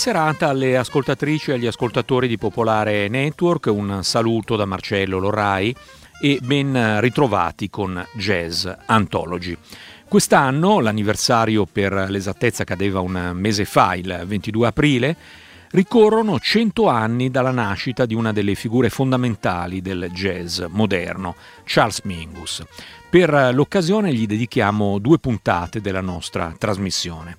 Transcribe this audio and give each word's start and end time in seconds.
Serata 0.00 0.48
alle 0.48 0.78
ascoltatrici 0.78 1.50
e 1.50 1.54
agli 1.54 1.66
ascoltatori 1.66 2.26
di 2.26 2.38
Popolare 2.38 3.08
Network, 3.08 3.66
un 3.66 4.02
saluto 4.02 4.56
da 4.56 4.64
Marcello 4.64 5.18
Lorai 5.18 5.76
e 6.22 6.38
ben 6.40 7.02
ritrovati 7.02 7.68
con 7.68 8.02
Jazz 8.14 8.66
Anthology. 8.86 9.54
Quest'anno, 10.08 10.80
l'anniversario 10.80 11.66
per 11.66 11.92
l'esattezza 12.08 12.64
cadeva 12.64 13.00
un 13.00 13.32
mese 13.34 13.66
fa, 13.66 13.94
il 13.94 14.22
22 14.24 14.66
aprile, 14.66 15.16
ricorrono 15.72 16.38
100 16.38 16.88
anni 16.88 17.30
dalla 17.30 17.50
nascita 17.50 18.06
di 18.06 18.14
una 18.14 18.32
delle 18.32 18.54
figure 18.54 18.88
fondamentali 18.88 19.82
del 19.82 20.08
jazz 20.14 20.62
moderno, 20.70 21.36
Charles 21.64 22.00
Mingus. 22.04 22.64
Per 23.10 23.50
l'occasione 23.52 24.14
gli 24.14 24.26
dedichiamo 24.26 24.98
due 24.98 25.18
puntate 25.18 25.82
della 25.82 26.00
nostra 26.00 26.54
trasmissione. 26.56 27.36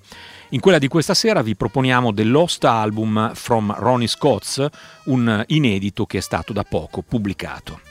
In 0.54 0.60
quella 0.60 0.80
di 0.80 0.90
questa 0.90 1.14
sera 1.14 1.42
vi 1.42 1.56
proponiamo 1.56 2.14
The 2.14 2.26
Lost 2.26 2.66
Album 2.66 3.34
from 3.36 3.74
Ronnie 3.74 4.08
Scott's, 4.08 4.68
un 5.06 5.42
inedito 5.48 6.06
che 6.06 6.18
è 6.18 6.22
stato 6.22 6.52
da 6.52 6.64
poco 6.64 7.02
pubblicato. 7.02 7.91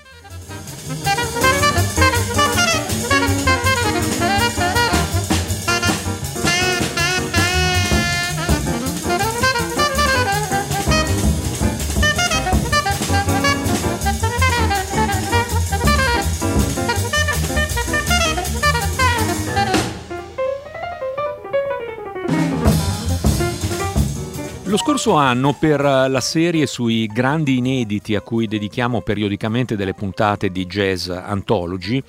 Lo 24.71 24.77
scorso 24.77 25.15
anno, 25.15 25.53
per 25.53 25.81
la 25.81 26.21
serie 26.21 26.65
sui 26.65 27.09
grandi 27.09 27.57
inediti 27.57 28.15
a 28.15 28.21
cui 28.21 28.47
dedichiamo 28.47 29.01
periodicamente 29.01 29.75
delle 29.75 29.95
puntate 29.95 30.51
di 30.51 30.65
Jazz 30.67 31.09
Anthology, 31.09 32.01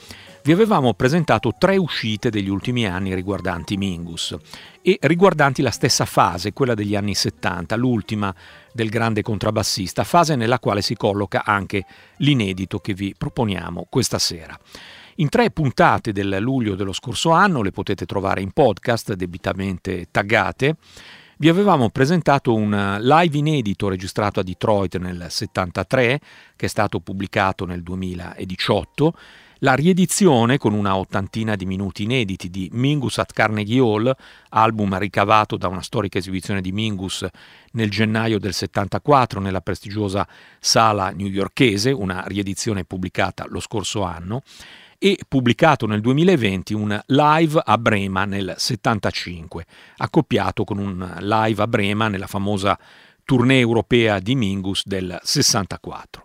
vi 0.43 0.51
avevamo 0.51 0.93
presentato 0.93 1.55
tre 1.57 1.77
uscite 1.77 2.29
degli 2.29 2.49
ultimi 2.49 2.85
anni 2.85 3.15
riguardanti 3.15 3.77
Mingus 3.77 4.37
e 4.83 4.99
riguardanti 5.01 5.63
la 5.63 5.71
stessa 5.71 6.05
fase, 6.05 6.53
quella 6.53 6.75
degli 6.75 6.95
anni 6.95 7.15
70, 7.15 7.75
l'ultima 7.75 8.31
del 8.71 8.89
grande 8.89 9.23
contrabbassista, 9.23 10.03
fase 10.03 10.35
nella 10.35 10.59
quale 10.59 10.83
si 10.83 10.95
colloca 10.95 11.43
anche 11.43 11.83
l'inedito 12.17 12.77
che 12.77 12.93
vi 12.93 13.15
proponiamo 13.17 13.87
questa 13.89 14.19
sera. 14.19 14.55
In 15.15 15.29
tre 15.29 15.49
puntate 15.49 16.11
del 16.11 16.37
luglio 16.39 16.75
dello 16.75 16.93
scorso 16.93 17.31
anno, 17.31 17.63
le 17.63 17.71
potete 17.71 18.05
trovare 18.05 18.41
in 18.41 18.51
podcast 18.51 19.13
debitamente 19.13 20.09
taggate, 20.11 20.75
vi 21.41 21.49
avevamo 21.49 21.89
presentato 21.89 22.53
un 22.53 22.99
live 23.01 23.35
inedito 23.35 23.89
registrato 23.89 24.39
a 24.39 24.43
Detroit 24.43 24.99
nel 24.99 25.25
73, 25.27 26.19
che 26.55 26.67
è 26.67 26.69
stato 26.69 26.99
pubblicato 26.99 27.65
nel 27.65 27.81
2018, 27.81 29.13
la 29.61 29.73
riedizione 29.73 30.59
con 30.59 30.75
una 30.75 30.95
ottantina 30.95 31.55
di 31.55 31.65
minuti 31.65 32.03
inediti 32.03 32.51
di 32.51 32.69
Mingus 32.73 33.17
at 33.17 33.33
Carnegie 33.33 33.79
Hall, 33.79 34.15
album 34.49 34.95
ricavato 34.99 35.57
da 35.57 35.67
una 35.67 35.81
storica 35.81 36.19
esibizione 36.19 36.61
di 36.61 36.71
Mingus 36.71 37.25
nel 37.71 37.89
gennaio 37.89 38.37
del 38.37 38.53
74 38.53 39.39
nella 39.39 39.61
prestigiosa 39.61 40.27
sala 40.59 41.09
newyorkese, 41.09 41.89
una 41.89 42.23
riedizione 42.27 42.83
pubblicata 42.83 43.47
lo 43.49 43.59
scorso 43.59 44.03
anno, 44.03 44.43
e 45.03 45.17
pubblicato 45.27 45.87
nel 45.87 45.99
2020 45.99 46.75
un 46.75 47.01
live 47.07 47.59
a 47.65 47.75
Brema 47.79 48.25
nel 48.25 48.53
75, 48.55 49.65
accoppiato 49.97 50.63
con 50.63 50.77
un 50.77 51.15
live 51.21 51.59
a 51.59 51.65
Brema 51.65 52.07
nella 52.07 52.27
famosa 52.27 52.77
tournée 53.25 53.59
europea 53.59 54.19
di 54.19 54.35
Mingus 54.35 54.85
del 54.85 55.19
64. 55.23 56.23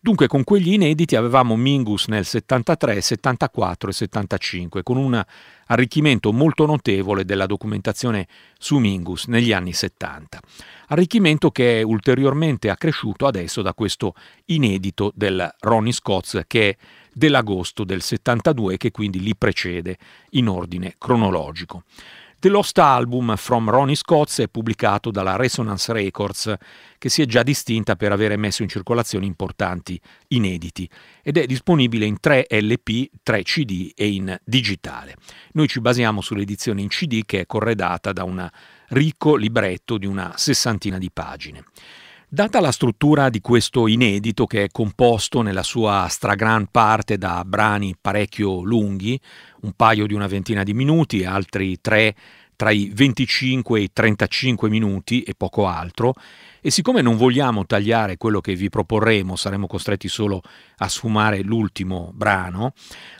Dunque 0.00 0.26
con 0.26 0.42
quegli 0.42 0.72
inediti 0.72 1.14
avevamo 1.14 1.54
Mingus 1.54 2.08
nel 2.08 2.24
73, 2.24 3.00
74 3.00 3.90
e 3.90 3.92
75, 3.92 4.82
con 4.82 4.96
un 4.96 5.22
arricchimento 5.66 6.32
molto 6.32 6.66
notevole 6.66 7.24
della 7.24 7.46
documentazione 7.46 8.26
su 8.58 8.78
Mingus 8.78 9.26
negli 9.26 9.52
anni 9.52 9.72
70. 9.72 10.40
Arricchimento 10.88 11.52
che 11.52 11.78
è 11.78 11.82
ulteriormente 11.82 12.70
accresciuto 12.70 13.28
adesso 13.28 13.62
da 13.62 13.72
questo 13.72 14.14
inedito 14.46 15.12
del 15.14 15.48
Ronnie 15.60 15.92
Scott's 15.92 16.42
che 16.48 16.70
è 16.70 16.76
dell'agosto 17.12 17.84
del 17.84 18.02
72 18.02 18.76
che 18.76 18.90
quindi 18.90 19.20
li 19.20 19.36
precede 19.36 19.96
in 20.30 20.48
ordine 20.48 20.94
cronologico. 20.98 21.84
The 22.40 22.48
Lost 22.48 22.78
Album 22.78 23.36
from 23.36 23.68
Ronnie 23.68 23.94
Scott's 23.94 24.38
è 24.38 24.48
pubblicato 24.48 25.10
dalla 25.10 25.36
Resonance 25.36 25.92
Records, 25.92 26.54
che 26.96 27.10
si 27.10 27.20
è 27.20 27.26
già 27.26 27.42
distinta 27.42 27.96
per 27.96 28.12
avere 28.12 28.38
messo 28.38 28.62
in 28.62 28.68
circolazione 28.70 29.26
importanti 29.26 30.00
inediti 30.28 30.88
ed 31.22 31.36
è 31.36 31.44
disponibile 31.44 32.06
in 32.06 32.18
3 32.18 32.46
LP, 32.48 33.10
3 33.22 33.42
CD 33.42 33.92
e 33.94 34.08
in 34.08 34.34
digitale. 34.42 35.16
Noi 35.52 35.68
ci 35.68 35.82
basiamo 35.82 36.22
sull'edizione 36.22 36.80
in 36.80 36.88
CD 36.88 37.26
che 37.26 37.40
è 37.40 37.46
corredata 37.46 38.14
da 38.14 38.24
un 38.24 38.48
ricco 38.88 39.36
libretto 39.36 39.98
di 39.98 40.06
una 40.06 40.32
sessantina 40.36 40.96
di 40.96 41.10
pagine. 41.12 41.64
Data 42.32 42.60
la 42.60 42.70
struttura 42.70 43.28
di 43.28 43.40
questo 43.40 43.88
inedito, 43.88 44.46
che 44.46 44.62
è 44.62 44.68
composto 44.70 45.42
nella 45.42 45.64
sua 45.64 46.06
stragran 46.08 46.68
parte 46.70 47.18
da 47.18 47.42
brani 47.44 47.96
parecchio 48.00 48.62
lunghi, 48.62 49.20
un 49.62 49.72
paio 49.72 50.06
di 50.06 50.14
una 50.14 50.28
ventina 50.28 50.62
di 50.62 50.72
minuti, 50.72 51.24
altri 51.24 51.80
tre 51.80 52.14
tra 52.54 52.70
i 52.70 52.88
25 52.94 53.80
e 53.80 53.82
i 53.82 53.92
35 53.92 54.68
minuti 54.68 55.22
e 55.22 55.34
poco 55.36 55.66
altro, 55.66 56.14
e 56.60 56.70
siccome 56.70 57.02
non 57.02 57.16
vogliamo 57.16 57.66
tagliare 57.66 58.16
quello 58.16 58.40
che 58.40 58.54
vi 58.54 58.68
proporremo, 58.68 59.36
saremo 59.36 59.66
costretti 59.66 60.08
solo 60.08 60.42
a 60.78 60.88
sfumare 60.88 61.42
l'ultimo 61.42 62.10
brano, 62.14 62.72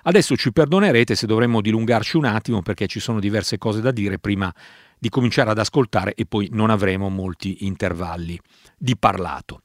adesso 0.02 0.36
ci 0.36 0.52
perdonerete 0.52 1.14
se 1.14 1.26
dovremmo 1.26 1.60
dilungarci 1.60 2.16
un 2.16 2.26
attimo 2.26 2.62
perché 2.62 2.86
ci 2.86 3.00
sono 3.00 3.20
diverse 3.20 3.58
cose 3.58 3.80
da 3.80 3.90
dire 3.90 4.18
prima 4.18 4.52
di 4.98 5.08
cominciare 5.08 5.50
ad 5.50 5.58
ascoltare 5.58 6.14
e 6.14 6.26
poi 6.26 6.48
non 6.52 6.70
avremo 6.70 7.08
molti 7.08 7.64
intervalli 7.64 8.38
di 8.76 8.96
parlato. 8.96 9.62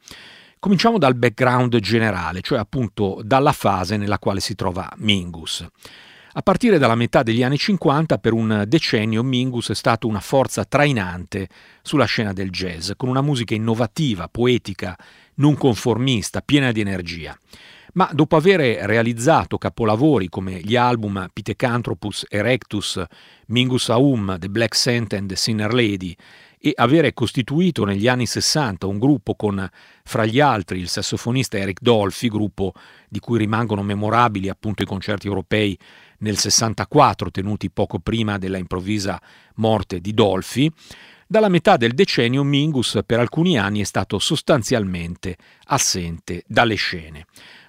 Cominciamo 0.59 0.97
dal 0.97 1.15
background 1.15 1.77
generale, 1.79 2.41
cioè 2.41 2.57
appunto 2.57 3.21
dalla 3.23 3.51
fase 3.51 3.97
nella 3.97 4.17
quale 4.17 4.39
si 4.39 4.55
trova 4.55 4.91
Mingus. 4.97 5.67
A 6.37 6.41
partire 6.41 6.77
dalla 6.77 6.95
metà 6.95 7.23
degli 7.23 7.43
anni 7.43 7.57
50, 7.57 8.17
per 8.17 8.33
un 8.33 8.65
decennio 8.67 9.23
Mingus 9.23 9.69
è 9.69 9.73
stato 9.73 10.05
una 10.05 10.19
forza 10.19 10.65
trainante 10.65 11.47
sulla 11.81 12.03
scena 12.03 12.33
del 12.33 12.49
jazz, 12.49 12.91
con 12.97 13.07
una 13.07 13.21
musica 13.21 13.55
innovativa, 13.55 14.27
poetica, 14.27 14.97
non 15.35 15.55
conformista, 15.55 16.41
piena 16.41 16.73
di 16.73 16.81
energia. 16.81 17.39
Ma 17.93 18.09
dopo 18.11 18.35
aver 18.35 18.59
realizzato 18.85 19.57
capolavori 19.57 20.27
come 20.27 20.59
gli 20.59 20.75
album 20.75 21.29
Pithecanthropus 21.31 22.25
Erectus, 22.27 23.01
Mingus 23.47 23.87
Aum, 23.87 24.37
The 24.37 24.49
Black 24.49 24.75
Saint 24.75 25.13
and 25.13 25.29
The 25.29 25.37
Sinner 25.37 25.73
Lady 25.73 26.13
e 26.59 26.73
avere 26.75 27.13
costituito 27.13 27.85
negli 27.85 28.07
anni 28.07 28.25
60 28.25 28.87
un 28.87 28.99
gruppo 28.99 29.35
con 29.35 29.69
fra 30.03 30.25
gli 30.25 30.39
altri 30.39 30.79
il 30.79 30.89
sassofonista 30.89 31.57
Eric 31.57 31.79
Dolphy, 31.79 32.27
gruppo 32.27 32.73
di 33.07 33.19
cui 33.19 33.37
rimangono 33.37 33.83
memorabili 33.83 34.49
appunto 34.49 34.81
i 34.81 34.85
concerti 34.87 35.27
europei 35.27 35.77
nel 36.19 36.37
64 36.37 37.31
tenuti 37.31 37.69
poco 37.69 37.99
prima 37.99 38.37
della 38.37 38.57
improvvisa 38.57 39.21
morte 39.55 39.99
di 39.99 40.13
Dolphy, 40.13 40.71
dalla 41.27 41.49
metà 41.49 41.75
del 41.75 41.93
decennio 41.93 42.43
Mingus 42.43 42.99
per 43.05 43.19
alcuni 43.19 43.57
anni 43.57 43.81
è 43.81 43.83
stato 43.83 44.19
sostanzialmente 44.19 45.37
assente 45.65 46.43
dalle 46.47 46.75
scene. 46.75 47.25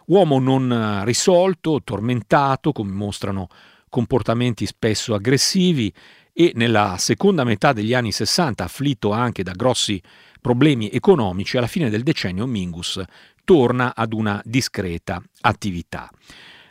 Uomo 0.07 0.39
non 0.39 1.03
risolto, 1.05 1.81
tormentato, 1.83 2.73
come 2.73 2.93
mostrano 2.93 3.49
comportamenti 3.89 4.67
spesso 4.67 5.15
aggressivi 5.15 5.93
e 6.33 6.53
nella 6.55 6.97
seconda 6.99 7.45
metà 7.45 7.73
degli 7.73 7.95
anni 7.95 8.13
60 8.13 8.63
afflitto 8.63 9.11
anche 9.13 9.43
da 9.43 9.53
grossi 9.53 10.01
problemi 10.41 10.91
economici, 10.91 11.57
alla 11.57 11.67
fine 11.67 11.89
del 11.89 12.03
decennio 12.03 12.47
Mingus 12.47 13.03
torna 13.43 13.95
ad 13.97 14.13
una 14.13 14.41
discreta 14.45 15.23
attività. 15.41 16.11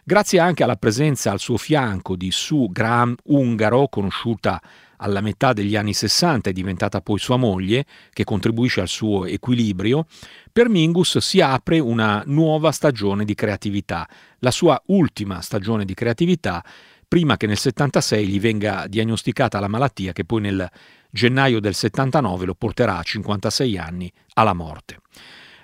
Grazie 0.08 0.38
anche 0.38 0.62
alla 0.62 0.76
presenza 0.76 1.32
al 1.32 1.40
suo 1.40 1.58
fianco 1.58 2.16
di 2.16 2.30
Sue 2.30 2.68
Graham 2.70 3.16
Ungaro, 3.24 3.88
conosciuta 3.88 4.62
alla 4.98 5.20
metà 5.20 5.52
degli 5.52 5.76
anni 5.76 5.96
60 5.96 6.52
è 6.52 6.54
diventata 6.54 7.02
poi 7.02 7.18
sua 7.18 7.38
moglie, 7.38 7.88
che 8.14 8.24
contribuisce 8.24 8.82
al 8.82 8.88
suo 8.88 9.26
equilibrio, 9.26 10.06
per 10.54 10.70
Mingus 10.70 11.18
si 11.18 11.42
apre 11.42 11.80
una 11.80 12.22
nuova 12.28 12.72
stagione 12.72 13.26
di 13.26 13.34
creatività, 13.34 14.08
la 14.42 14.52
sua 14.52 14.80
ultima 14.90 15.42
stagione 15.42 15.86
di 15.86 15.96
creatività, 15.96 16.64
prima 17.08 17.36
che 17.36 17.48
nel 17.48 17.58
76 17.58 18.28
gli 18.28 18.40
venga 18.40 18.86
diagnosticata 18.88 19.60
la 19.60 19.68
malattia 19.68 20.14
che 20.14 20.24
poi 20.24 20.42
nel 20.42 20.70
gennaio 21.10 21.60
del 21.60 21.74
79 21.74 22.46
lo 22.46 22.54
porterà 22.54 23.00
a 23.00 23.04
56 23.04 23.76
anni 23.80 24.14
alla 24.34 24.54
morte. 24.54 25.00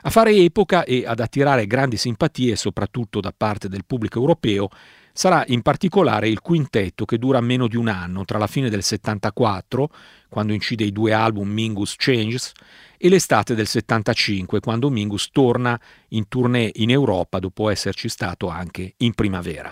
A 0.03 0.09
fare 0.09 0.33
epoca 0.33 0.83
e 0.83 1.03
ad 1.05 1.19
attirare 1.19 1.67
grandi 1.67 1.95
simpatie, 1.97 2.55
soprattutto 2.55 3.19
da 3.19 3.33
parte 3.35 3.69
del 3.69 3.85
pubblico 3.85 4.19
europeo, 4.19 4.69
sarà 5.13 5.43
in 5.47 5.61
particolare 5.61 6.27
il 6.27 6.41
quintetto 6.41 7.05
che 7.05 7.17
dura 7.17 7.41
meno 7.41 7.67
di 7.67 7.75
un 7.75 7.87
anno, 7.87 8.25
tra 8.25 8.37
la 8.37 8.47
fine 8.47 8.69
del 8.69 8.81
74, 8.81 9.89
quando 10.29 10.53
incide 10.53 10.85
i 10.85 10.91
due 10.91 11.13
album 11.13 11.49
Mingus 11.49 11.95
Changes, 11.97 12.51
e 12.97 13.09
l'estate 13.09 13.55
del 13.55 13.67
75, 13.67 14.59
quando 14.59 14.89
Mingus 14.89 15.29
torna 15.31 15.79
in 16.09 16.27
tournée 16.27 16.71
in 16.75 16.89
Europa 16.89 17.39
dopo 17.39 17.69
esserci 17.69 18.09
stato 18.09 18.47
anche 18.47 18.93
in 18.97 19.13
primavera. 19.13 19.71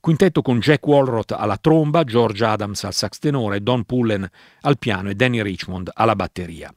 Quintetto 0.00 0.42
con 0.42 0.58
Jack 0.58 0.86
Walroth 0.86 1.32
alla 1.32 1.58
tromba, 1.58 2.02
George 2.04 2.44
Adams 2.44 2.84
al 2.84 2.94
sax 2.94 3.18
tenore, 3.18 3.62
Don 3.62 3.84
Pullen 3.84 4.28
al 4.62 4.78
piano 4.78 5.10
e 5.10 5.14
Danny 5.14 5.42
Richmond 5.42 5.90
alla 5.92 6.16
batteria. 6.16 6.72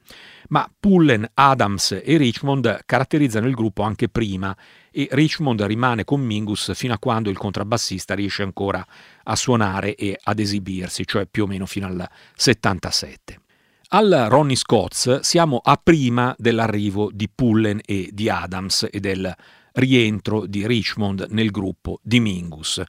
Ma 0.48 0.70
Pullen, 0.78 1.28
Adams 1.34 2.00
e 2.02 2.16
Richmond 2.16 2.82
caratterizzano 2.86 3.48
il 3.48 3.54
gruppo 3.54 3.82
anche 3.82 4.08
prima 4.08 4.56
e 4.90 5.08
Richmond 5.10 5.62
rimane 5.62 6.04
con 6.04 6.20
Mingus 6.20 6.72
fino 6.74 6.94
a 6.94 6.98
quando 6.98 7.30
il 7.30 7.36
contrabbassista 7.36 8.14
riesce 8.14 8.42
ancora 8.42 8.84
a 9.24 9.36
suonare 9.36 9.94
e 9.94 10.18
ad 10.22 10.38
esibirsi, 10.38 11.06
cioè 11.06 11.26
più 11.26 11.44
o 11.44 11.46
meno 11.46 11.66
fino 11.66 11.86
al 11.86 12.08
77. 12.34 13.40
Al 13.88 14.26
Ronnie 14.28 14.56
Scott's 14.56 15.20
siamo 15.20 15.60
a 15.62 15.78
prima 15.80 16.34
dell'arrivo 16.38 17.10
di 17.12 17.28
Pullen 17.32 17.80
e 17.84 18.10
di 18.12 18.28
Adams 18.28 18.88
e 18.90 19.00
del 19.00 19.32
rientro 19.74 20.46
di 20.46 20.66
Richmond 20.66 21.26
nel 21.30 21.50
gruppo 21.50 22.00
di 22.02 22.18
Mingus 22.18 22.82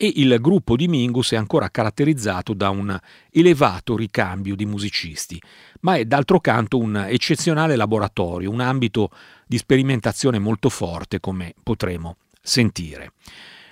e 0.00 0.12
il 0.14 0.38
gruppo 0.40 0.76
di 0.76 0.86
Mingus 0.86 1.32
è 1.32 1.36
ancora 1.36 1.70
caratterizzato 1.70 2.54
da 2.54 2.70
un 2.70 2.96
elevato 3.32 3.96
ricambio 3.96 4.54
di 4.54 4.64
musicisti, 4.64 5.42
ma 5.80 5.96
è 5.96 6.04
d'altro 6.04 6.38
canto 6.38 6.78
un 6.78 6.96
eccezionale 7.08 7.74
laboratorio, 7.74 8.48
un 8.48 8.60
ambito 8.60 9.10
di 9.44 9.58
sperimentazione 9.58 10.38
molto 10.38 10.68
forte, 10.68 11.18
come 11.18 11.52
potremo 11.64 12.18
sentire. 12.40 13.12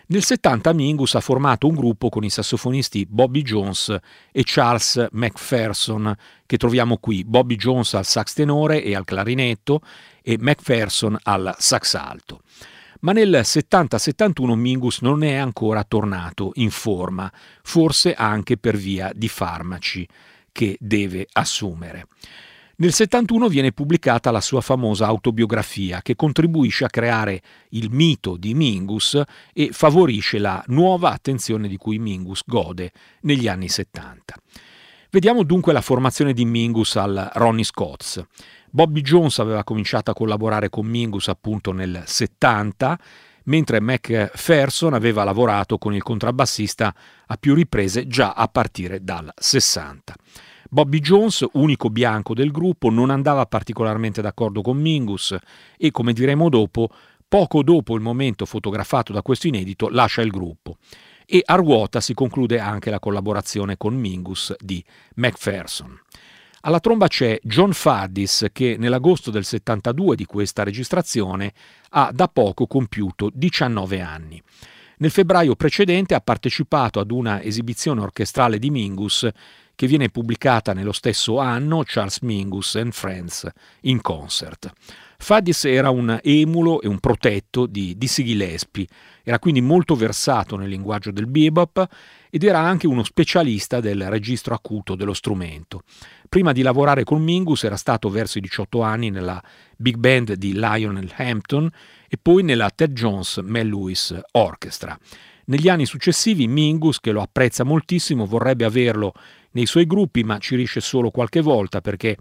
Nel 0.08 0.24
70 0.24 0.72
Mingus 0.72 1.14
ha 1.14 1.20
formato 1.20 1.68
un 1.68 1.76
gruppo 1.76 2.08
con 2.08 2.24
i 2.24 2.30
sassofonisti 2.30 3.06
Bobby 3.08 3.42
Jones 3.42 3.96
e 4.32 4.42
Charles 4.44 5.06
McPherson, 5.12 6.12
che 6.44 6.56
troviamo 6.56 6.96
qui, 6.98 7.24
Bobby 7.24 7.54
Jones 7.54 7.94
al 7.94 8.04
sax 8.04 8.32
tenore 8.32 8.82
e 8.82 8.96
al 8.96 9.04
clarinetto 9.04 9.80
e 10.22 10.36
McPherson 10.40 11.16
al 11.22 11.54
sax 11.56 11.94
alto 11.94 12.40
ma 13.00 13.12
nel 13.12 13.40
70-71 13.42 14.54
Mingus 14.54 15.00
non 15.00 15.22
è 15.22 15.34
ancora 15.34 15.84
tornato 15.84 16.52
in 16.54 16.70
forma, 16.70 17.30
forse 17.62 18.14
anche 18.14 18.56
per 18.56 18.76
via 18.76 19.10
di 19.14 19.28
farmaci 19.28 20.06
che 20.52 20.76
deve 20.80 21.26
assumere. 21.32 22.06
Nel 22.78 22.92
71 22.92 23.48
viene 23.48 23.72
pubblicata 23.72 24.30
la 24.30 24.42
sua 24.42 24.60
famosa 24.60 25.06
autobiografia 25.06 26.02
che 26.02 26.14
contribuisce 26.14 26.84
a 26.84 26.90
creare 26.90 27.40
il 27.70 27.90
mito 27.90 28.36
di 28.36 28.52
Mingus 28.52 29.18
e 29.54 29.70
favorisce 29.72 30.38
la 30.38 30.62
nuova 30.66 31.10
attenzione 31.10 31.68
di 31.68 31.78
cui 31.78 31.98
Mingus 31.98 32.42
gode 32.44 32.92
negli 33.22 33.48
anni 33.48 33.68
70. 33.68 34.34
Vediamo 35.08 35.42
dunque 35.42 35.72
la 35.72 35.80
formazione 35.80 36.34
di 36.34 36.44
Mingus 36.44 36.96
al 36.96 37.30
Ronnie 37.32 37.64
Scott's. 37.64 38.22
Bobby 38.70 39.00
Jones 39.00 39.38
aveva 39.38 39.64
cominciato 39.64 40.10
a 40.10 40.14
collaborare 40.14 40.68
con 40.68 40.86
Mingus 40.86 41.28
appunto 41.28 41.72
nel 41.72 42.02
70, 42.04 42.98
mentre 43.44 43.80
McPherson 43.80 44.94
aveva 44.94 45.24
lavorato 45.24 45.78
con 45.78 45.94
il 45.94 46.02
contrabbassista 46.02 46.94
a 47.26 47.36
più 47.36 47.54
riprese 47.54 48.06
già 48.06 48.32
a 48.32 48.48
partire 48.48 49.02
dal 49.02 49.32
60. 49.34 50.14
Bobby 50.68 50.98
Jones, 50.98 51.46
unico 51.52 51.90
bianco 51.90 52.34
del 52.34 52.50
gruppo, 52.50 52.90
non 52.90 53.10
andava 53.10 53.46
particolarmente 53.46 54.20
d'accordo 54.20 54.62
con 54.62 54.76
Mingus 54.76 55.36
e, 55.76 55.90
come 55.90 56.12
diremo 56.12 56.48
dopo, 56.48 56.90
poco 57.28 57.62
dopo 57.62 57.94
il 57.94 58.00
momento 58.00 58.44
fotografato 58.46 59.12
da 59.12 59.22
questo 59.22 59.46
inedito, 59.46 59.88
lascia 59.88 60.22
il 60.22 60.30
gruppo. 60.30 60.76
E 61.24 61.42
a 61.44 61.54
ruota 61.54 62.00
si 62.00 62.14
conclude 62.14 62.58
anche 62.58 62.90
la 62.90 62.98
collaborazione 62.98 63.76
con 63.76 63.94
Mingus 63.94 64.54
di 64.58 64.84
McPherson. 65.16 66.00
Alla 66.62 66.80
tromba 66.80 67.06
c'è 67.06 67.38
John 67.42 67.72
Faddis 67.72 68.46
che 68.52 68.76
nell'agosto 68.78 69.30
del 69.30 69.44
72 69.44 70.16
di 70.16 70.24
questa 70.24 70.64
registrazione 70.64 71.52
ha 71.90 72.10
da 72.12 72.28
poco 72.28 72.66
compiuto 72.66 73.30
19 73.32 74.00
anni. 74.00 74.42
Nel 74.98 75.10
febbraio 75.10 75.54
precedente 75.56 76.14
ha 76.14 76.20
partecipato 76.20 77.00
ad 77.00 77.10
una 77.10 77.42
esibizione 77.42 78.00
orchestrale 78.00 78.58
di 78.58 78.70
Mingus 78.70 79.28
che 79.74 79.86
viene 79.86 80.08
pubblicata 80.08 80.72
nello 80.72 80.92
stesso 80.92 81.38
anno, 81.38 81.82
Charles 81.84 82.20
Mingus 82.20 82.76
and 82.76 82.92
Friends 82.92 83.46
in 83.82 84.00
Concert. 84.00 84.72
Faddis 85.18 85.66
era 85.66 85.90
un 85.90 86.18
emulo 86.22 86.80
e 86.80 86.88
un 86.88 86.98
protetto 86.98 87.66
di 87.66 87.96
Dizzy 87.98 88.24
Gillespie, 88.24 88.86
era 89.22 89.38
quindi 89.38 89.60
molto 89.60 89.94
versato 89.94 90.56
nel 90.56 90.70
linguaggio 90.70 91.10
del 91.10 91.26
bebop 91.26 91.86
ed 92.30 92.42
era 92.42 92.60
anche 92.60 92.86
uno 92.86 93.02
specialista 93.02 93.80
del 93.80 94.08
registro 94.08 94.54
acuto 94.54 94.94
dello 94.94 95.14
strumento. 95.14 95.82
Prima 96.28 96.52
di 96.52 96.62
lavorare 96.62 97.04
con 97.04 97.22
Mingus 97.22 97.64
era 97.64 97.76
stato 97.76 98.08
verso 98.08 98.38
i 98.38 98.40
18 98.40 98.82
anni 98.82 99.10
nella 99.10 99.42
big 99.76 99.96
band 99.96 100.32
di 100.34 100.52
Lionel 100.54 101.12
Hampton 101.16 101.70
e 102.08 102.16
poi 102.20 102.42
nella 102.42 102.70
Ted 102.70 102.92
Jones 102.92 103.38
Mel 103.42 103.68
Lewis 103.68 104.18
Orchestra. 104.32 104.98
Negli 105.46 105.68
anni 105.68 105.86
successivi 105.86 106.48
Mingus, 106.48 106.98
che 106.98 107.12
lo 107.12 107.22
apprezza 107.22 107.62
moltissimo, 107.62 108.26
vorrebbe 108.26 108.64
averlo 108.64 109.12
nei 109.52 109.66
suoi 109.66 109.86
gruppi, 109.86 110.24
ma 110.24 110.38
ci 110.38 110.56
riesce 110.56 110.80
solo 110.80 111.10
qualche 111.10 111.40
volta 111.40 111.80
perché 111.80 112.16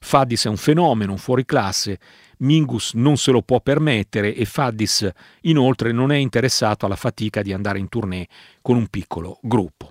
Faddis 0.00 0.44
è 0.44 0.48
un 0.48 0.56
fenomeno, 0.56 1.12
un 1.12 1.18
fuoriclasse, 1.18 1.98
Mingus 2.38 2.92
non 2.94 3.16
se 3.16 3.32
lo 3.32 3.42
può 3.42 3.60
permettere 3.60 4.34
e 4.34 4.44
Faddis 4.44 5.08
inoltre 5.42 5.90
non 5.90 6.12
è 6.12 6.16
interessato 6.16 6.86
alla 6.86 6.96
fatica 6.96 7.42
di 7.42 7.52
andare 7.52 7.80
in 7.80 7.88
tournée 7.88 8.28
con 8.62 8.76
un 8.76 8.86
piccolo 8.86 9.40
gruppo. 9.42 9.90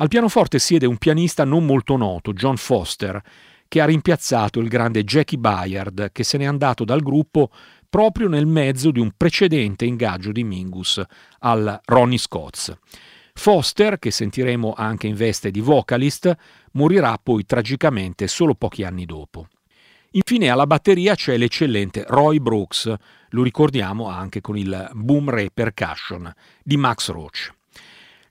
Al 0.00 0.08
pianoforte 0.08 0.58
siede 0.58 0.86
un 0.86 0.96
pianista 0.96 1.44
non 1.44 1.66
molto 1.66 1.94
noto, 1.98 2.32
John 2.32 2.56
Foster, 2.56 3.20
che 3.68 3.82
ha 3.82 3.84
rimpiazzato 3.84 4.58
il 4.58 4.68
grande 4.68 5.04
Jackie 5.04 5.36
Bayard, 5.36 6.10
che 6.10 6.24
se 6.24 6.38
n'è 6.38 6.46
andato 6.46 6.84
dal 6.84 7.02
gruppo 7.02 7.50
proprio 7.86 8.26
nel 8.26 8.46
mezzo 8.46 8.92
di 8.92 8.98
un 8.98 9.12
precedente 9.14 9.84
ingaggio 9.84 10.32
di 10.32 10.42
Mingus 10.42 11.02
al 11.40 11.78
Ronnie 11.84 12.16
Scott's. 12.16 12.74
Foster, 13.34 13.98
che 13.98 14.10
sentiremo 14.10 14.72
anche 14.74 15.06
in 15.06 15.16
veste 15.16 15.50
di 15.50 15.60
vocalist, 15.60 16.34
morirà 16.72 17.20
poi 17.22 17.44
tragicamente 17.44 18.26
solo 18.26 18.54
pochi 18.54 18.84
anni 18.84 19.04
dopo. 19.04 19.48
Infine 20.12 20.48
alla 20.48 20.66
batteria 20.66 21.14
c'è 21.14 21.36
l'eccellente 21.36 22.06
Roy 22.08 22.38
Brooks, 22.38 22.90
lo 23.28 23.42
ricordiamo 23.42 24.08
anche 24.08 24.40
con 24.40 24.56
il 24.56 24.90
Boom 24.94 25.28
Ray 25.28 25.50
Percussion 25.52 26.32
di 26.62 26.78
Max 26.78 27.10
Roach. 27.10 27.52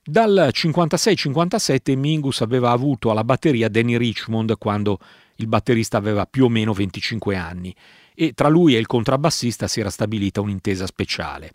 Dal 0.02 0.50
56-57 0.52 1.96
Mingus 1.96 2.40
aveva 2.40 2.70
avuto 2.70 3.10
alla 3.10 3.22
batteria 3.22 3.68
Danny 3.68 3.98
Richmond 3.98 4.56
quando 4.56 4.98
il 5.36 5.46
batterista 5.46 5.98
aveva 5.98 6.24
più 6.24 6.46
o 6.46 6.48
meno 6.48 6.72
25 6.72 7.36
anni 7.36 7.74
e 8.20 8.34
tra 8.34 8.48
lui 8.48 8.76
e 8.76 8.78
il 8.78 8.86
contrabbassista 8.86 9.66
si 9.66 9.80
era 9.80 9.88
stabilita 9.88 10.42
un'intesa 10.42 10.84
speciale. 10.84 11.52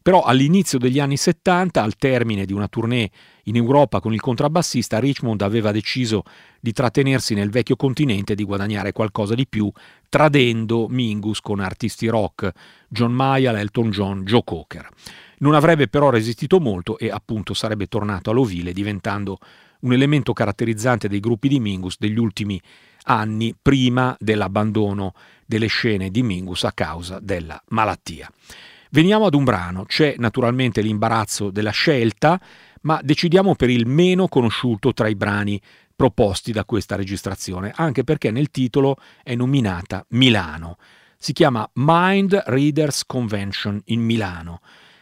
Però 0.00 0.22
all'inizio 0.22 0.78
degli 0.78 0.98
anni 0.98 1.18
70, 1.18 1.82
al 1.82 1.96
termine 1.96 2.46
di 2.46 2.54
una 2.54 2.68
tournée 2.68 3.10
in 3.44 3.56
Europa 3.56 4.00
con 4.00 4.14
il 4.14 4.20
contrabbassista, 4.22 4.98
Richmond 4.98 5.42
aveva 5.42 5.72
deciso 5.72 6.22
di 6.58 6.72
trattenersi 6.72 7.34
nel 7.34 7.50
vecchio 7.50 7.76
continente 7.76 8.32
e 8.32 8.34
di 8.34 8.44
guadagnare 8.44 8.92
qualcosa 8.92 9.34
di 9.34 9.46
più, 9.46 9.70
tradendo 10.08 10.86
Mingus 10.88 11.42
con 11.42 11.60
artisti 11.60 12.06
rock, 12.06 12.50
John 12.88 13.12
Mayall, 13.12 13.56
Elton 13.56 13.90
John, 13.90 14.24
Joe 14.24 14.42
Cocker. 14.42 14.88
Non 15.40 15.52
avrebbe 15.52 15.86
però 15.86 16.08
resistito 16.08 16.60
molto 16.60 16.96
e 16.96 17.10
appunto 17.10 17.52
sarebbe 17.52 17.88
tornato 17.88 18.30
all'ovile 18.30 18.72
diventando 18.72 19.38
un 19.80 19.92
elemento 19.92 20.32
caratterizzante 20.32 21.08
dei 21.08 21.20
gruppi 21.20 21.48
di 21.48 21.60
Mingus 21.60 21.96
degli 21.98 22.18
ultimi 22.18 22.58
anni 23.06 23.54
prima 23.60 24.16
dell'abbandono 24.18 25.14
delle 25.46 25.66
scene 25.66 26.10
di 26.10 26.22
Mingus 26.22 26.64
a 26.64 26.72
causa 26.72 27.18
della 27.20 27.60
malattia. 27.68 28.30
Veniamo 28.90 29.26
ad 29.26 29.34
un 29.34 29.44
brano, 29.44 29.84
c'è 29.84 30.14
naturalmente 30.18 30.80
l'imbarazzo 30.80 31.50
della 31.50 31.70
scelta, 31.70 32.40
ma 32.82 33.00
decidiamo 33.02 33.54
per 33.54 33.70
il 33.70 33.86
meno 33.86 34.28
conosciuto 34.28 34.92
tra 34.92 35.08
i 35.08 35.16
brani 35.16 35.60
proposti 35.94 36.52
da 36.52 36.64
questa 36.64 36.96
registrazione, 36.96 37.72
anche 37.74 38.04
perché 38.04 38.30
nel 38.30 38.50
titolo 38.50 38.96
è 39.22 39.34
nominata 39.34 40.04
Milano. 40.10 40.78
Si 41.18 41.32
chiama 41.32 41.68
Mind 41.74 42.42
Readers 42.46 43.04
Convention 43.06 43.80
in 43.86 44.00
Milano 44.00 44.60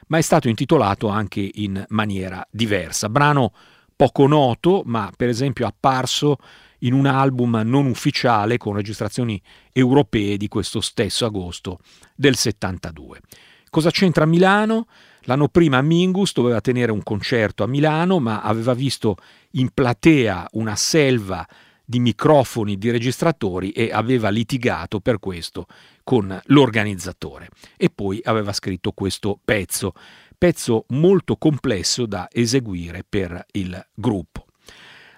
ma 0.08 0.18
è 0.18 0.22
stato 0.22 0.48
intitolato 0.48 1.08
anche 1.08 1.48
in 1.54 1.82
maniera 1.88 2.46
diversa. 2.50 3.08
Brano 3.08 3.52
poco 3.96 4.26
noto, 4.26 4.82
ma 4.84 5.10
per 5.16 5.28
esempio 5.28 5.66
apparso 5.66 6.38
in 6.84 6.94
un 6.94 7.06
album 7.06 7.60
non 7.64 7.86
ufficiale 7.86 8.56
con 8.56 8.74
registrazioni 8.74 9.40
europee 9.72 10.36
di 10.36 10.48
questo 10.48 10.80
stesso 10.80 11.26
agosto 11.26 11.78
del 12.14 12.36
72. 12.36 13.20
Cosa 13.68 13.90
c'entra 13.90 14.24
Milano? 14.24 14.86
L'anno 15.22 15.48
prima 15.48 15.82
Mingus 15.82 16.32
doveva 16.32 16.60
tenere 16.60 16.92
un 16.92 17.02
concerto 17.02 17.64
a 17.64 17.66
Milano, 17.66 18.20
ma 18.20 18.40
aveva 18.42 18.74
visto 18.74 19.16
in 19.52 19.70
platea 19.72 20.48
una 20.52 20.76
selva 20.76 21.46
di 21.86 21.98
microfoni, 21.98 22.78
di 22.78 22.90
registratori 22.90 23.70
e 23.70 23.90
aveva 23.92 24.30
litigato 24.30 25.00
per 25.00 25.18
questo 25.18 25.66
con 26.02 26.38
l'organizzatore. 26.44 27.48
E 27.76 27.90
poi 27.90 28.20
aveva 28.22 28.52
scritto 28.52 28.92
questo 28.92 29.38
pezzo 29.44 29.92
pezzo 30.36 30.84
molto 30.88 31.36
complesso 31.36 32.04
da 32.04 32.28
eseguire 32.30 33.02
per 33.08 33.46
il 33.52 33.82
gruppo. 33.94 34.44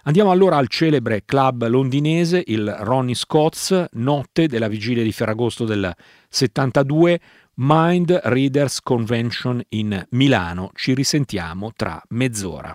Andiamo 0.07 0.31
allora 0.31 0.57
al 0.57 0.69
celebre 0.69 1.25
club 1.25 1.67
londinese, 1.67 2.41
il 2.47 2.73
Ronnie 2.79 3.17
Scott's, 3.17 3.87
notte 3.95 4.47
della 4.47 4.69
vigilia 4.69 5.03
di 5.03 5.11
Ferragosto 5.11 5.65
del 5.65 5.93
72, 6.29 7.21
Mind 7.55 8.21
Readers 8.23 8.81
Convention 8.83 9.61
in 9.71 10.07
Milano. 10.11 10.71
Ci 10.75 10.95
risentiamo 10.95 11.73
tra 11.75 12.01
mezz'ora. 12.11 12.73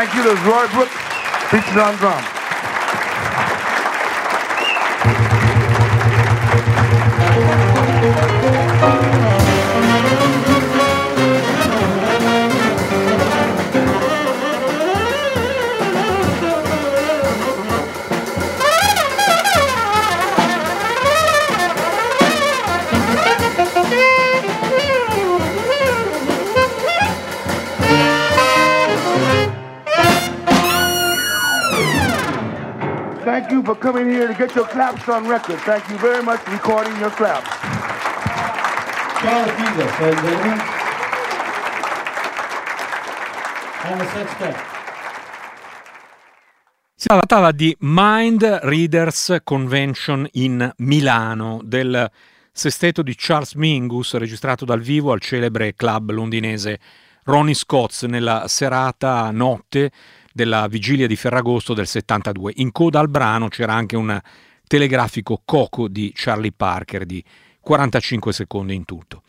Thank 0.00 0.14
you. 0.14 0.22
There's 0.22 0.40
Roy 0.46 0.66
Brooks 0.68 0.96
featured 1.50 1.76
on 1.76 1.94
drums. 1.96 2.39
Get 34.50 34.56
your 34.56 34.68
claps 34.68 35.08
on 35.08 35.28
record. 35.28 35.58
Thank 35.60 35.88
you 35.88 35.98
very 35.98 36.22
much 36.22 36.40
for 36.40 36.50
recording 36.52 36.96
your 36.98 37.10
claps. 37.10 37.48
Charles 39.20 39.52
Jesus, 39.56 40.00
ladies 40.00 40.18
and 40.18 40.42
gentlemen. 40.42 40.60
And 43.84 44.00
the 44.00 44.06
sextet. 44.06 44.56
trattava 46.96 47.52
di 47.52 47.74
Mind 47.80 48.60
Readers 48.62 49.38
Convention 49.42 50.26
in 50.32 50.72
Milano 50.78 51.60
del 51.64 52.10
sesteto 52.52 53.02
di 53.02 53.14
Charles 53.16 53.54
Mingus 53.54 54.14
registrato 54.14 54.64
dal 54.64 54.80
vivo 54.80 55.12
al 55.12 55.20
celebre 55.20 55.74
club 55.74 56.10
londinese 56.10 56.78
Ronnie 57.24 57.54
Scott's 57.54 58.02
nella 58.02 58.46
serata 58.48 59.30
notte 59.30 59.90
della 60.32 60.66
vigilia 60.68 61.06
di 61.06 61.16
Ferragosto 61.16 61.74
del 61.74 61.86
72. 61.86 62.52
In 62.56 62.72
coda 62.72 63.00
al 63.00 63.08
brano 63.08 63.48
c'era 63.48 63.74
anche 63.74 63.96
un 63.96 64.20
telegrafico 64.66 65.42
Coco 65.44 65.88
di 65.88 66.12
Charlie 66.14 66.52
Parker 66.52 67.04
di 67.04 67.22
45 67.60 68.32
secondi 68.32 68.74
in 68.74 68.84
tutto. 68.84 69.22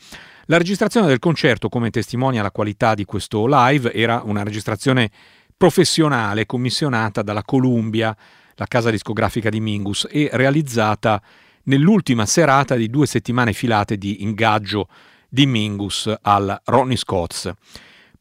La 0.45 0.57
registrazione 0.57 1.07
del 1.07 1.19
concerto, 1.19 1.69
come 1.69 1.89
testimonia 1.89 2.41
la 2.41 2.51
qualità 2.51 2.93
di 2.93 3.05
questo 3.05 3.45
live, 3.47 3.93
era 3.93 4.21
una 4.23 4.43
registrazione 4.43 5.09
professionale 5.55 6.45
commissionata 6.45 7.21
dalla 7.21 7.43
Columbia, 7.43 8.15
la 8.55 8.65
casa 8.65 8.89
discografica 8.89 9.49
di 9.49 9.59
Mingus, 9.59 10.07
e 10.09 10.29
realizzata 10.33 11.21
nell'ultima 11.63 12.25
serata 12.25 12.75
di 12.75 12.89
due 12.89 13.05
settimane 13.05 13.53
filate 13.53 13.97
di 13.97 14.23
ingaggio 14.23 14.87
di 15.29 15.45
Mingus 15.45 16.13
al 16.21 16.59
Ronnie 16.65 16.97
Scott's. 16.97 17.51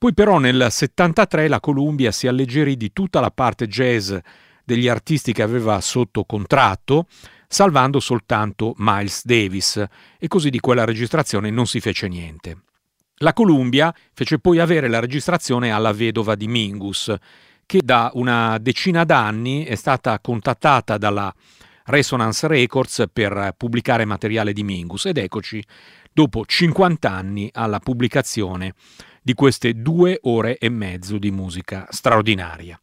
Poi 0.00 0.14
però 0.14 0.38
nel 0.38 0.68
73 0.70 1.46
la 1.46 1.60
Columbia 1.60 2.10
si 2.10 2.26
alleggerì 2.26 2.78
di 2.78 2.90
tutta 2.90 3.20
la 3.20 3.30
parte 3.30 3.66
jazz 3.66 4.10
degli 4.64 4.88
artisti 4.88 5.34
che 5.34 5.42
aveva 5.42 5.78
sotto 5.82 6.24
contratto, 6.24 7.04
salvando 7.46 8.00
soltanto 8.00 8.72
Miles 8.78 9.26
Davis, 9.26 9.84
e 10.18 10.26
così 10.26 10.48
di 10.48 10.58
quella 10.58 10.86
registrazione 10.86 11.50
non 11.50 11.66
si 11.66 11.80
fece 11.80 12.08
niente. 12.08 12.62
La 13.16 13.34
Columbia 13.34 13.94
fece 14.14 14.38
poi 14.38 14.58
avere 14.58 14.88
la 14.88 15.00
registrazione 15.00 15.70
alla 15.70 15.92
vedova 15.92 16.34
di 16.34 16.48
Mingus, 16.48 17.14
che 17.66 17.82
da 17.84 18.10
una 18.14 18.56
decina 18.56 19.04
d'anni 19.04 19.64
è 19.64 19.74
stata 19.74 20.18
contattata 20.18 20.96
dalla 20.96 21.30
Resonance 21.84 22.46
Records 22.46 23.04
per 23.12 23.52
pubblicare 23.54 24.06
materiale 24.06 24.54
di 24.54 24.62
Mingus. 24.62 25.04
Ed 25.04 25.18
eccoci 25.18 25.62
dopo 26.10 26.46
50 26.46 27.10
anni 27.10 27.50
alla 27.52 27.80
pubblicazione 27.80 28.72
di 29.22 29.34
queste 29.34 29.74
due 29.74 30.18
ore 30.22 30.58
e 30.58 30.68
mezzo 30.68 31.18
di 31.18 31.30
musica 31.30 31.86
straordinaria. 31.90 32.78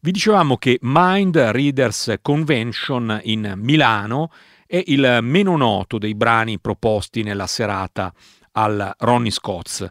Vi 0.00 0.10
dicevamo 0.10 0.56
che 0.56 0.78
Mind 0.82 1.36
Readers 1.36 2.14
Convention 2.20 3.20
in 3.24 3.54
Milano 3.56 4.32
è 4.66 4.82
il 4.86 5.18
meno 5.22 5.56
noto 5.56 5.98
dei 5.98 6.14
brani 6.14 6.58
proposti 6.58 7.22
nella 7.22 7.46
serata 7.46 8.12
al 8.52 8.94
Ronnie 8.98 9.30
Scott's. 9.30 9.86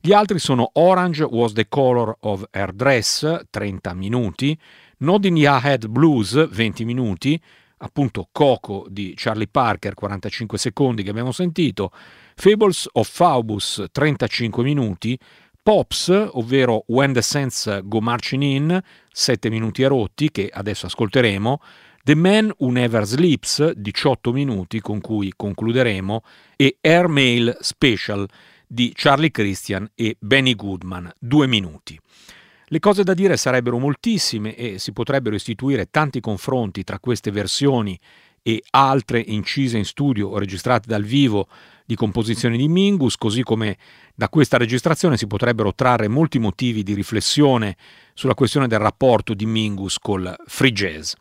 Gli 0.00 0.12
altri 0.12 0.38
sono 0.38 0.70
Orange 0.74 1.24
Was 1.24 1.52
the 1.52 1.66
Color 1.68 2.16
of 2.20 2.44
Her 2.50 2.72
Dress, 2.72 3.46
30 3.48 3.94
minuti, 3.94 4.58
Nodding 4.98 5.38
Ya 5.38 5.60
Head 5.62 5.86
Blues, 5.86 6.48
20 6.48 6.84
minuti, 6.84 7.40
appunto 7.84 8.28
Coco 8.32 8.86
di 8.88 9.12
Charlie 9.14 9.46
Parker, 9.46 9.94
45 9.94 10.56
secondi 10.58 11.02
che 11.02 11.10
abbiamo 11.10 11.32
sentito, 11.32 11.90
Fables 12.34 12.88
of 12.92 13.08
Faubus, 13.08 13.84
35 13.92 14.62
minuti, 14.64 15.18
Pops, 15.62 16.08
ovvero 16.32 16.84
When 16.88 17.12
the 17.12 17.22
Saints 17.22 17.80
Go 17.84 18.00
Marching 18.00 18.42
In, 18.42 18.82
7 19.10 19.50
minuti 19.50 19.84
a 19.84 19.88
rotti, 19.88 20.30
che 20.30 20.50
adesso 20.52 20.86
ascolteremo, 20.86 21.60
The 22.02 22.14
Man 22.14 22.52
Who 22.58 22.70
Never 22.70 23.04
Sleeps, 23.04 23.72
18 23.72 24.32
minuti 24.32 24.80
con 24.80 25.00
cui 25.00 25.32
concluderemo, 25.34 26.22
e 26.56 26.78
Airmail 26.80 27.56
Special 27.60 28.26
di 28.66 28.92
Charlie 28.94 29.30
Christian 29.30 29.90
e 29.94 30.16
Benny 30.18 30.54
Goodman, 30.54 31.10
2 31.18 31.46
minuti. 31.46 31.98
Le 32.74 32.80
cose 32.80 33.04
da 33.04 33.14
dire 33.14 33.36
sarebbero 33.36 33.78
moltissime 33.78 34.56
e 34.56 34.80
si 34.80 34.90
potrebbero 34.90 35.36
istituire 35.36 35.90
tanti 35.92 36.18
confronti 36.18 36.82
tra 36.82 36.98
queste 36.98 37.30
versioni 37.30 37.96
e 38.42 38.64
altre 38.70 39.20
incise 39.24 39.78
in 39.78 39.84
studio 39.84 40.30
o 40.30 40.38
registrate 40.38 40.88
dal 40.88 41.04
vivo 41.04 41.46
di 41.86 41.94
composizioni 41.94 42.56
di 42.56 42.66
Mingus, 42.66 43.16
così 43.16 43.44
come 43.44 43.76
da 44.12 44.28
questa 44.28 44.56
registrazione 44.56 45.16
si 45.16 45.28
potrebbero 45.28 45.72
trarre 45.72 46.08
molti 46.08 46.40
motivi 46.40 46.82
di 46.82 46.94
riflessione 46.94 47.76
sulla 48.12 48.34
questione 48.34 48.66
del 48.66 48.80
rapporto 48.80 49.34
di 49.34 49.46
Mingus 49.46 50.00
col 50.00 50.34
free 50.44 50.72
jazz. 50.72 51.12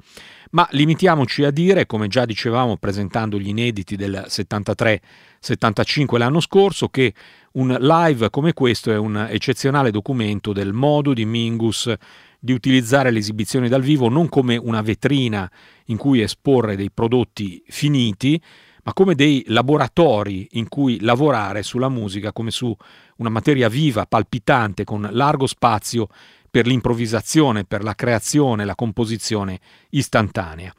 Ma 0.53 0.67
limitiamoci 0.71 1.43
a 1.43 1.51
dire, 1.51 1.85
come 1.85 2.07
già 2.07 2.25
dicevamo 2.25 2.77
presentando 2.77 3.37
gli 3.37 3.49
inediti 3.49 3.95
del 3.95 4.25
73-75 4.27 6.17
l'anno 6.17 6.39
scorso, 6.39 6.89
che 6.89 7.13
un 7.53 7.75
live 7.79 8.29
come 8.29 8.53
questo 8.53 8.91
è 8.91 8.97
un 8.97 9.27
eccezionale 9.29 9.91
documento 9.91 10.53
del 10.53 10.73
modo 10.73 11.13
di 11.13 11.25
Mingus 11.25 11.91
di 12.39 12.51
utilizzare 12.51 13.11
le 13.11 13.19
esibizioni 13.19 13.69
dal 13.69 13.81
vivo 13.81 14.09
non 14.09 14.27
come 14.27 14.57
una 14.57 14.81
vetrina 14.81 15.49
in 15.85 15.97
cui 15.97 16.21
esporre 16.21 16.75
dei 16.75 16.91
prodotti 16.91 17.63
finiti, 17.67 18.41
ma 18.83 18.93
come 18.93 19.15
dei 19.15 19.43
laboratori 19.47 20.47
in 20.53 20.67
cui 20.67 20.99
lavorare 20.99 21.63
sulla 21.63 21.89
musica 21.89 22.33
come 22.33 22.51
su 22.51 22.75
una 23.17 23.29
materia 23.29 23.69
viva, 23.69 24.05
palpitante, 24.05 24.83
con 24.83 25.07
largo 25.11 25.47
spazio 25.47 26.07
per 26.49 26.67
l'improvvisazione, 26.67 27.63
per 27.63 27.83
la 27.83 27.95
creazione, 27.95 28.65
la 28.65 28.75
composizione 28.75 29.59
istantanea. 29.89 30.73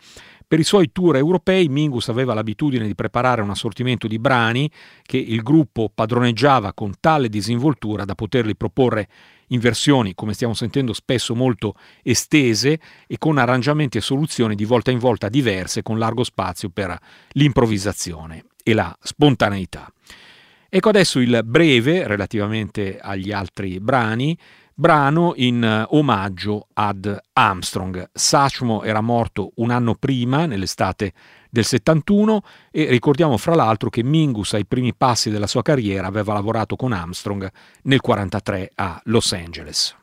Per 0.47 0.59
i 0.59 0.65
suoi 0.65 0.93
tour 0.93 1.17
europei 1.17 1.69
Mingus 1.69 2.09
aveva 2.09 2.35
l'abitudine 2.35 2.87
di 2.87 2.95
preparare 2.95 3.43
un 3.43 3.51
assortimento 3.51 4.07
di 4.07 4.19
brani 4.19 4.71
che 5.03 5.17
il 5.17 5.43
gruppo 5.43 5.91
padroneggiava 5.93 6.73
con 6.75 6.95
tale 7.01 7.29
disinvoltura 7.29 8.05
da 8.05 8.15
poterli 8.15 8.55
proporre 8.55 9.09
in 9.49 9.61
versioni, 9.61 10.15
come 10.15 10.35
stiamo 10.35 10.55
sentendo, 10.55 10.93
spesso 10.93 11.35
molto 11.35 11.75
estese 12.03 12.79
e 13.07 13.19
con 13.19 13.39
arrangiamenti 13.39 13.99
e 13.99 14.03
soluzioni 14.03 14.55
di 14.55 14.65
volta 14.65 14.91
in 14.91 14.99
volta 14.99 15.29
diverse, 15.29 15.83
con 15.83 15.99
largo 15.99 16.25
spazio 16.25 16.69
per 16.69 16.97
l'improvvisazione 17.31 18.45
e 18.63 18.75
la 18.75 18.97
spontaneità. 19.01 19.91
Ecco 20.69 20.89
adesso 20.89 21.21
il 21.21 21.41
breve, 21.45 22.07
relativamente 22.07 22.99
agli 22.99 23.31
altri 23.31 23.79
brani, 23.79 24.37
brano 24.75 25.33
in 25.37 25.63
eh, 25.63 25.87
omaggio 25.91 26.67
ad 26.73 27.19
Armstrong. 27.33 28.11
Satchmo 28.13 28.83
era 28.83 29.01
morto 29.01 29.53
un 29.57 29.71
anno 29.71 29.95
prima, 29.95 30.47
nell'estate 30.47 31.13
del 31.51 31.65
71, 31.65 32.43
e 32.71 32.87
ricordiamo 32.87 33.37
fra 33.37 33.55
l'altro 33.55 33.89
che 33.89 34.03
Mingus 34.03 34.55
ai 34.55 34.67
primi 34.67 34.95
passi 34.95 35.31
della 35.31 35.47
sua 35.47 35.63
carriera 35.63 36.07
aveva 36.07 36.33
lavorato 36.33 36.77
con 36.77 36.93
Armstrong 36.93 37.43
nel 37.83 38.01
1943 38.03 38.73
a 38.75 39.01
Los 39.05 39.33
Angeles. 39.33 39.97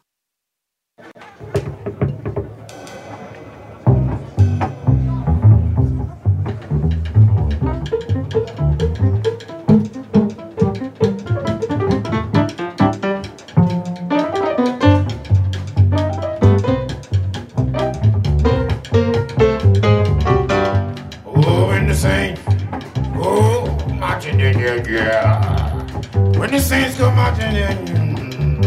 Yeah. 25.11 26.39
When 26.39 26.51
the 26.51 26.59
saints 26.59 26.97
come 26.97 27.15
marching 27.15 27.55
in, 27.55 28.61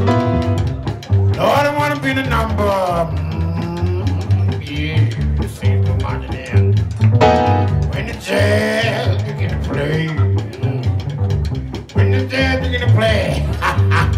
Lord, 1.41 1.65
I 1.69 1.75
want 1.77 1.95
to 1.95 2.01
be 2.01 2.13
the 2.13 2.27
number. 2.37 2.63
Mm, 3.17 4.05
yeah, 4.63 5.01
the 5.41 5.49
saints 5.49 5.89
come 5.89 5.99
marching 6.03 6.35
in. 6.35 6.77
When 7.91 8.07
the 8.07 8.17
jazz 8.21 9.23
begin 9.23 9.51
to 9.51 9.69
play, 9.69 10.07
mm, 10.63 11.95
when 11.95 12.11
the 12.13 12.27
jazz 12.27 12.61
begin 12.65 12.81
to 12.87 12.95
play, 12.95 13.47
ha 13.61 13.73
ha. 13.91 14.15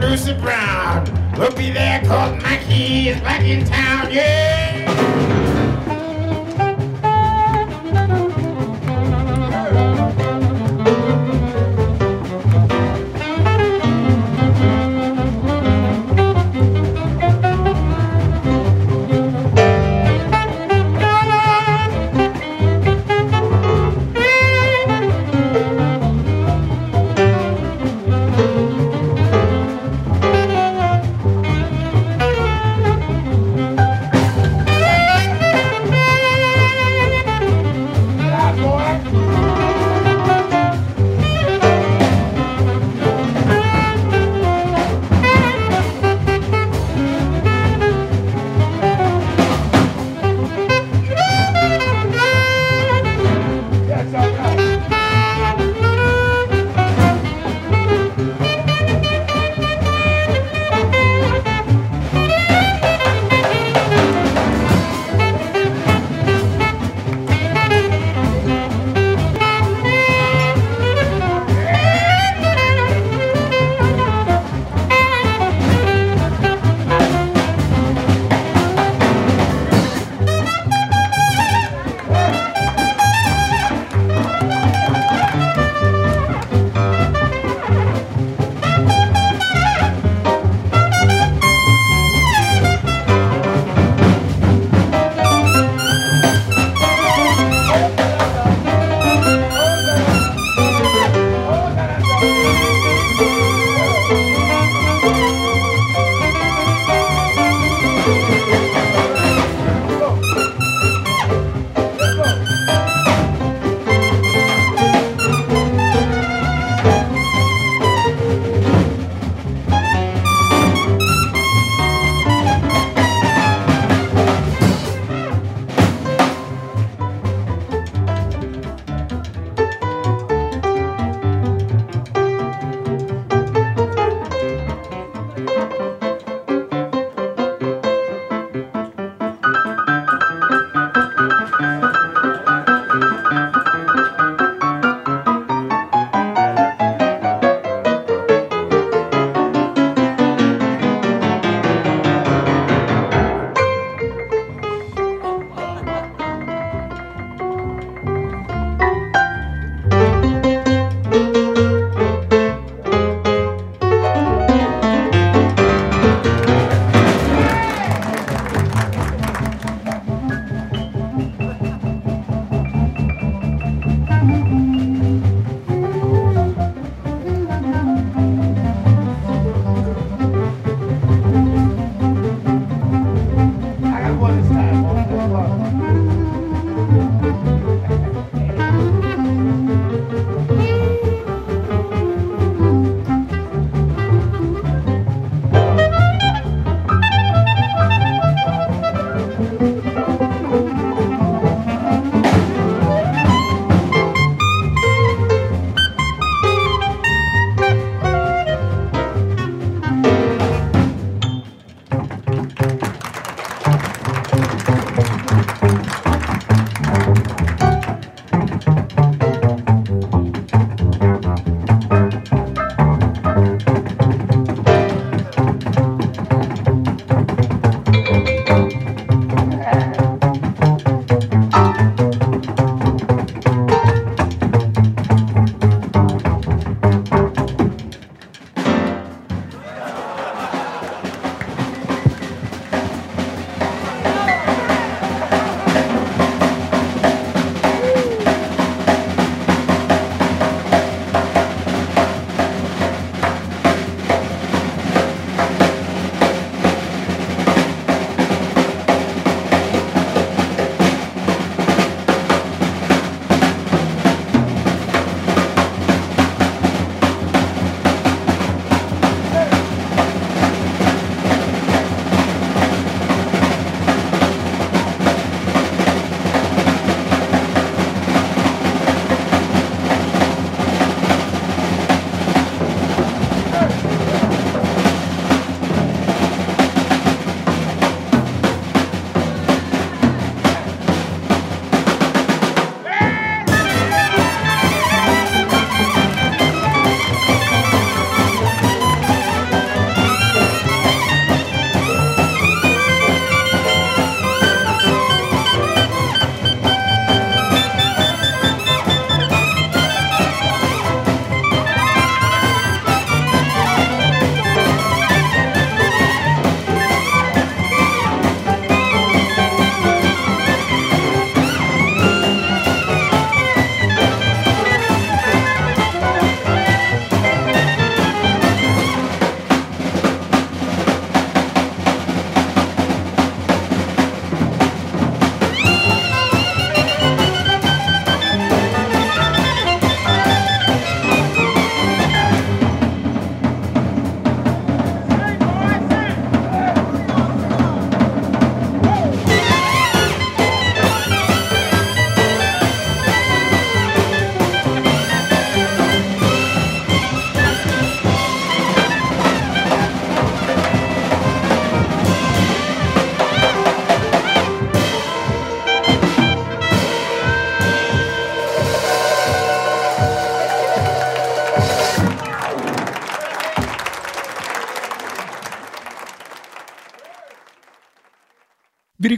Lucy 0.00 0.34
Brown 0.34 1.04
will 1.38 1.54
be 1.54 1.70
there 1.70 2.00
cause 2.04 2.42
Mikey 2.42 3.10
is 3.10 3.20
back 3.20 3.42
in 3.42 3.64
town, 3.64 4.10
yeah. 4.10 4.69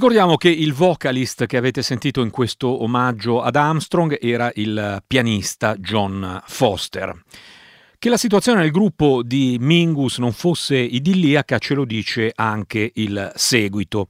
Ricordiamo 0.02 0.36
che 0.36 0.48
il 0.48 0.72
vocalist 0.72 1.46
che 1.46 1.56
avete 1.56 1.80
sentito 1.80 2.22
in 2.22 2.30
questo 2.30 2.82
omaggio 2.82 3.40
ad 3.40 3.54
Armstrong 3.54 4.18
era 4.20 4.50
il 4.56 5.00
pianista 5.06 5.76
John 5.76 6.42
Foster. 6.44 7.22
Che 8.00 8.08
la 8.08 8.16
situazione 8.16 8.62
nel 8.62 8.72
gruppo 8.72 9.22
di 9.22 9.58
Mingus 9.60 10.18
non 10.18 10.32
fosse 10.32 10.76
idilliaca 10.76 11.58
ce 11.58 11.74
lo 11.74 11.84
dice 11.84 12.32
anche 12.34 12.90
il 12.94 13.30
seguito. 13.36 14.08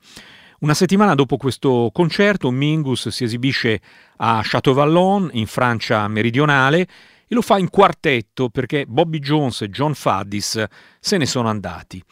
Una 0.60 0.72
settimana 0.72 1.14
dopo 1.14 1.36
questo 1.36 1.90
concerto 1.92 2.50
Mingus 2.50 3.08
si 3.08 3.24
esibisce 3.24 3.78
a 4.16 4.40
Château-Vallon 4.42 5.28
in 5.34 5.46
Francia 5.46 6.08
meridionale 6.08 6.80
e 6.80 7.34
lo 7.34 7.42
fa 7.42 7.58
in 7.58 7.68
quartetto 7.68 8.48
perché 8.48 8.86
Bobby 8.86 9.18
Jones 9.18 9.60
e 9.60 9.68
John 9.68 9.92
Faddis 9.92 10.64
se 10.98 11.18
ne 11.18 11.26
sono 11.26 11.50
andati. 11.50 12.02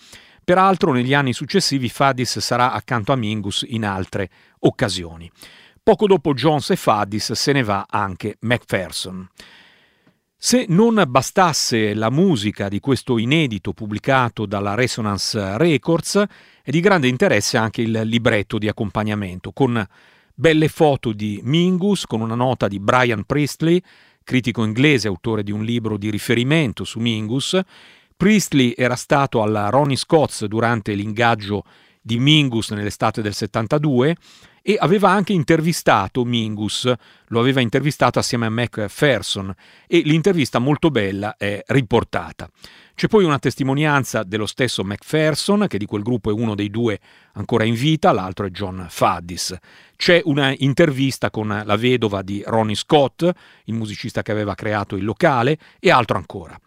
Peraltro 0.50 0.90
negli 0.90 1.14
anni 1.14 1.32
successivi 1.32 1.88
Faddis 1.88 2.40
sarà 2.40 2.72
accanto 2.72 3.12
a 3.12 3.16
Mingus 3.16 3.64
in 3.68 3.84
altre 3.84 4.28
occasioni. 4.58 5.30
Poco 5.80 6.08
dopo 6.08 6.34
Jones 6.34 6.70
e 6.70 6.76
Faddis 6.76 7.34
se 7.34 7.52
ne 7.52 7.62
va 7.62 7.86
anche 7.88 8.36
Macpherson. 8.40 9.28
Se 10.36 10.64
non 10.68 11.04
bastasse 11.06 11.94
la 11.94 12.10
musica 12.10 12.68
di 12.68 12.80
questo 12.80 13.18
inedito 13.18 13.72
pubblicato 13.72 14.44
dalla 14.44 14.74
Resonance 14.74 15.56
Records, 15.56 16.24
è 16.64 16.70
di 16.70 16.80
grande 16.80 17.06
interesse 17.06 17.56
anche 17.56 17.82
il 17.82 18.00
libretto 18.02 18.58
di 18.58 18.66
accompagnamento, 18.66 19.52
con 19.52 19.86
belle 20.34 20.66
foto 20.66 21.12
di 21.12 21.38
Mingus, 21.44 22.06
con 22.06 22.22
una 22.22 22.34
nota 22.34 22.66
di 22.66 22.80
Brian 22.80 23.22
Priestley, 23.22 23.80
critico 24.24 24.64
inglese, 24.64 25.06
autore 25.06 25.44
di 25.44 25.52
un 25.52 25.62
libro 25.62 25.96
di 25.96 26.10
riferimento 26.10 26.82
su 26.82 26.98
Mingus, 26.98 27.56
Priestley 28.20 28.74
era 28.76 28.96
stato 28.96 29.40
alla 29.40 29.70
Ronnie 29.70 29.96
Scott's 29.96 30.44
durante 30.44 30.92
l'ingaggio 30.92 31.64
di 32.02 32.18
Mingus 32.18 32.68
nell'estate 32.68 33.22
del 33.22 33.32
72 33.32 34.14
e 34.60 34.76
aveva 34.78 35.08
anche 35.08 35.32
intervistato 35.32 36.22
Mingus, 36.26 36.92
lo 37.28 37.40
aveva 37.40 37.62
intervistato 37.62 38.18
assieme 38.18 38.44
a 38.44 38.50
Macpherson 38.50 39.50
e 39.86 40.02
l'intervista 40.04 40.58
molto 40.58 40.90
bella 40.90 41.36
è 41.38 41.62
riportata. 41.68 42.46
C'è 42.94 43.08
poi 43.08 43.24
una 43.24 43.38
testimonianza 43.38 44.22
dello 44.22 44.44
stesso 44.44 44.84
Macpherson, 44.84 45.64
che 45.66 45.78
di 45.78 45.86
quel 45.86 46.02
gruppo 46.02 46.28
è 46.28 46.34
uno 46.34 46.54
dei 46.54 46.68
due 46.68 47.00
ancora 47.32 47.64
in 47.64 47.72
vita, 47.72 48.12
l'altro 48.12 48.44
è 48.44 48.50
John 48.50 48.84
Faddis. 48.86 49.56
C'è 49.96 50.20
una 50.24 50.54
intervista 50.58 51.30
con 51.30 51.62
la 51.64 51.76
vedova 51.76 52.20
di 52.20 52.42
Ronnie 52.44 52.74
Scott, 52.74 53.22
il 53.64 53.72
musicista 53.72 54.20
che 54.20 54.30
aveva 54.30 54.54
creato 54.54 54.94
il 54.94 55.04
locale, 55.04 55.56
e 55.78 55.90
altro 55.90 56.18
ancora. 56.18 56.60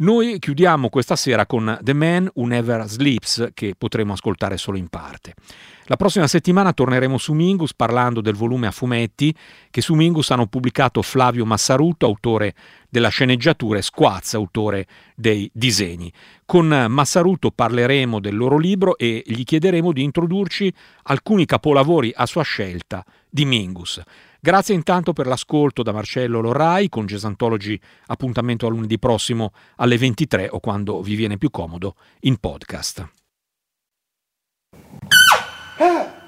Noi 0.00 0.38
chiudiamo 0.38 0.88
questa 0.88 1.14
sera 1.14 1.44
con 1.44 1.78
The 1.82 1.92
Man 1.92 2.30
Who 2.32 2.46
Never 2.46 2.88
Sleeps, 2.88 3.50
che 3.52 3.74
potremo 3.76 4.14
ascoltare 4.14 4.56
solo 4.56 4.78
in 4.78 4.88
parte. 4.88 5.34
La 5.84 5.96
prossima 5.96 6.26
settimana 6.26 6.72
torneremo 6.72 7.18
su 7.18 7.34
Mingus 7.34 7.74
parlando 7.74 8.22
del 8.22 8.34
volume 8.34 8.66
a 8.66 8.70
fumetti 8.70 9.34
che 9.68 9.82
su 9.82 9.92
Mingus 9.92 10.30
hanno 10.30 10.46
pubblicato 10.46 11.02
Flavio 11.02 11.44
Massaruto, 11.44 12.06
autore 12.06 12.54
della 12.88 13.10
sceneggiatura, 13.10 13.76
e 13.76 13.82
Squaz, 13.82 14.32
autore 14.32 14.86
dei 15.14 15.50
disegni. 15.52 16.10
Con 16.46 16.86
Massaruto 16.88 17.50
parleremo 17.50 18.20
del 18.20 18.36
loro 18.36 18.56
libro 18.56 18.96
e 18.96 19.22
gli 19.26 19.44
chiederemo 19.44 19.92
di 19.92 20.02
introdurci 20.02 20.72
alcuni 21.02 21.44
capolavori 21.44 22.10
a 22.14 22.24
sua 22.24 22.42
scelta 22.42 23.04
di 23.28 23.44
Mingus. 23.44 24.00
Grazie 24.42 24.74
intanto 24.74 25.12
per 25.12 25.26
l'ascolto 25.26 25.82
da 25.82 25.92
Marcello 25.92 26.40
Lorai 26.40 26.88
con 26.88 27.04
Gesantologi. 27.04 27.78
appuntamento 28.06 28.66
a 28.66 28.70
lunedì 28.70 28.98
prossimo 28.98 29.52
alle 29.76 29.98
23 29.98 30.48
o 30.50 30.60
quando 30.60 31.02
vi 31.02 31.14
viene 31.14 31.36
più 31.36 31.50
comodo 31.50 31.94
in 32.20 32.38
podcast. 32.38 33.08
Ah! 35.78 36.19